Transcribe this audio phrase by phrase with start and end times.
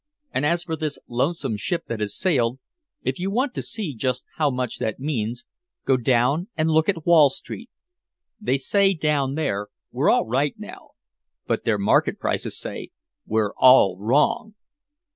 [0.31, 2.57] And as for this lonesome ship that has sailed,
[3.03, 5.45] if you want to see just how much that means,
[5.85, 7.69] go down and look at Wall Street.
[8.39, 10.93] They say down there, 'We're all right now.'
[11.45, 12.89] But their market prices say,
[13.27, 14.55] 'We're all wrong!'"